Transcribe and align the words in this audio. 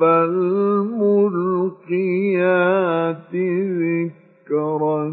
فالملقيات 0.00 0.94
ذكرا 3.80 5.04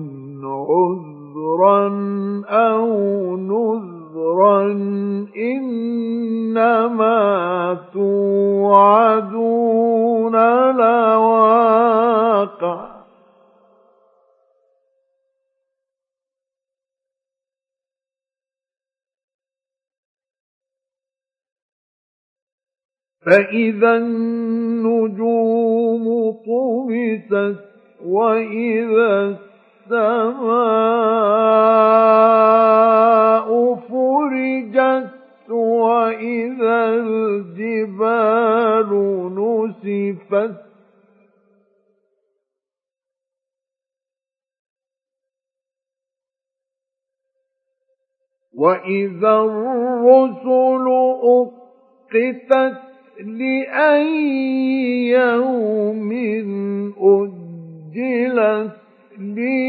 عذرا 0.44 1.88
أو 2.50 2.88
نذرا. 3.38 3.97
إنما 6.58 7.18
توعدون 7.94 9.16
لواقع 10.76 11.78
فإذا 23.26 23.92
النجوم 23.98 25.26
طمست 26.32 27.56
وإذا 28.06 29.38
السماء 32.38 33.76
فرجت 33.76 35.12
وإذا 35.50 36.90
الجبال 36.90 38.90
نسفت. 39.36 40.68
وإذا 48.54 49.38
الرسل 49.38 50.88
أقتت 51.24 52.78
لأي 53.20 55.10
يوم 55.10 56.12
أجلت 56.98 58.72
ليوم 59.18 59.67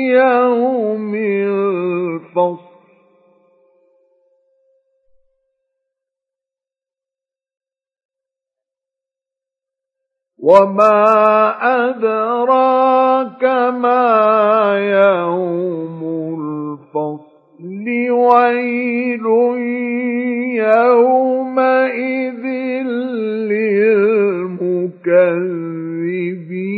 وما 10.48 11.04
أدراك 11.60 13.44
ما 13.84 14.08
يوم 14.80 16.00
الفصل 16.40 17.86
ويل 18.10 19.26
يومئذ 20.56 22.44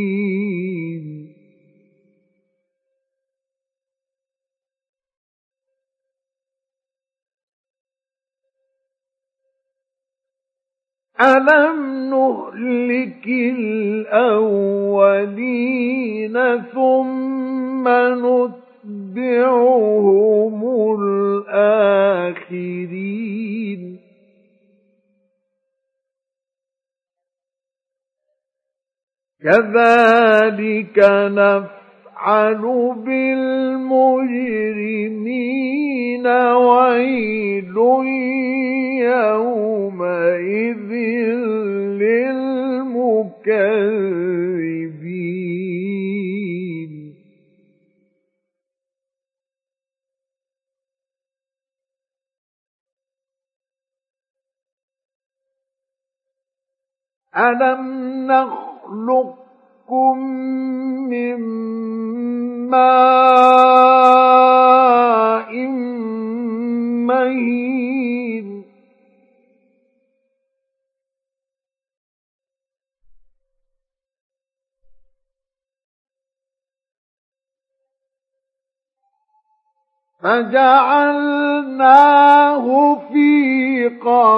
للمكذبين 0.01 1.31
ألم 11.21 11.90
نهلك 12.11 13.25
الأولين 13.27 14.35
ثم 16.73 17.85
نتبعهم 19.07 20.57
الآخرين. 20.99 21.91
كذلك 29.43 30.97
نفعل 31.31 32.61
بالمجرمين 33.05 34.21
ويل 36.27 37.77
يومئذ 39.01 39.70
ألم 57.41 57.81
نخلقكم 58.27 60.17
من 61.09 61.39
ماء 62.69 64.21
مهين 67.07 68.63
فجعلناه 81.31 82.95
في 82.95 83.87
قرار 84.03 84.30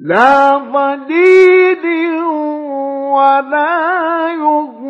لا 0.09 0.57
ظليل 0.57 1.85
ولا 3.13 4.29
يغني. 4.29 4.88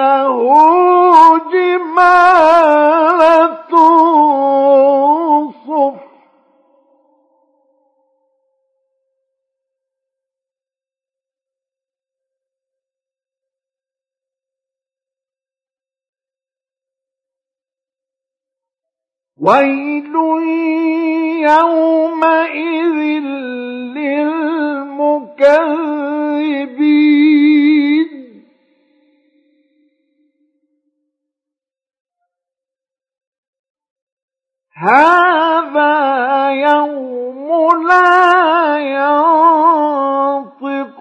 كأنه 0.00 1.38
جمالة 1.52 3.10
صفر 5.66 5.94
ويل 19.36 20.14
يومئذ 21.48 22.96
للمكذبين. 23.96 25.79
هذا 34.80 36.50
يوم 36.50 37.86
لا 37.86 38.78
ينطقون. 40.38 41.00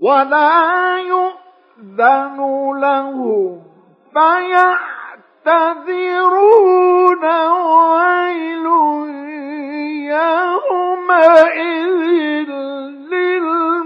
ولا 0.00 0.98
يؤذن 0.98 2.38
لهم 2.80 3.62
فيعتذرون 5.48 7.24
ويل 7.24 8.66
يومئذ 11.08 11.80
للمكذبين. 13.12 13.78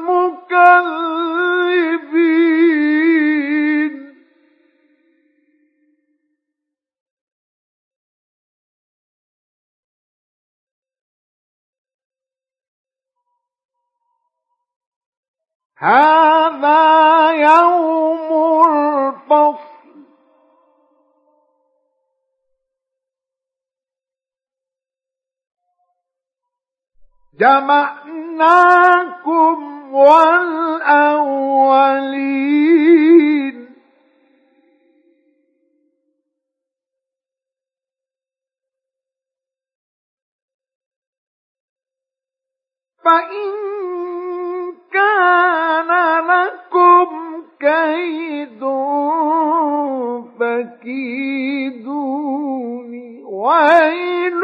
هذا 15.79 16.83
يوم 17.31 18.29
الفصل. 18.67 19.72
جمعناكم 27.41 29.23
والأولين. 29.95 31.13
فإن 43.05 43.53
كان 44.93 45.91
لكم 46.27 47.09
كيد 47.61 48.61
فكيدوني 50.41 52.05
ويل 53.25 54.43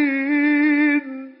للمكذبين 0.00 1.34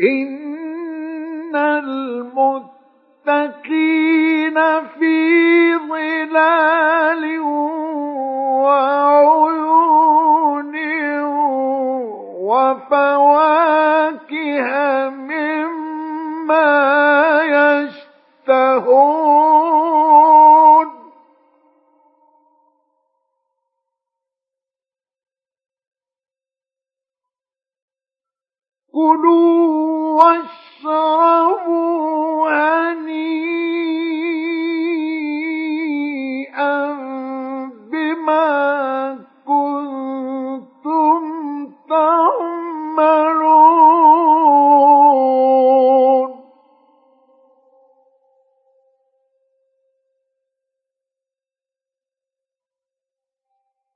إن 0.00 1.56
المتقين 1.56 2.94
في 4.98 5.74
ظلال 5.88 7.24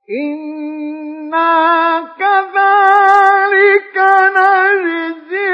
إنا 0.09 2.01
كذلك 2.19 3.97
نجزي 4.35 5.49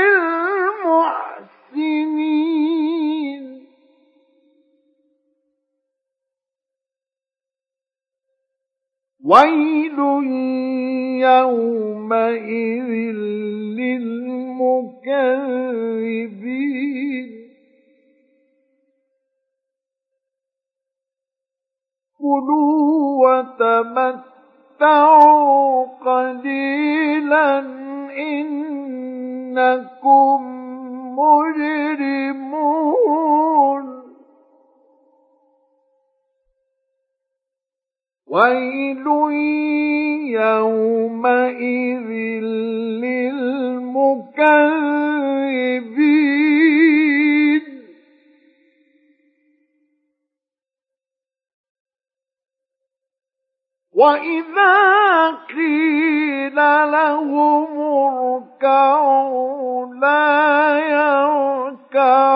المحسنين 1.75 3.65
ويل 9.25 9.99
يومئذ 11.21 12.89
للمكذبين 16.55 17.45
كلوا 22.17 23.27
وتمتعوا 23.27 24.34
قليلا 26.05 27.59
إنكم 28.17 30.39
مجرمون. 31.19 32.65
ويل 38.27 39.05
يومئذ 40.29 42.09
للمكذبين. 43.03 45.04
وإذا 53.95 54.75
قيل 55.55 56.55
لهم 56.91 57.67
اركعوا 58.61 59.85
لا 59.95 60.79
يركعون 60.79 62.34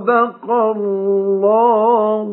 صدق 0.00 0.50
الله 0.50 2.28